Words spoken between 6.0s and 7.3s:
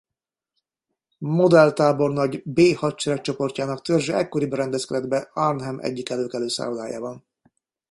előkelő szállodájában.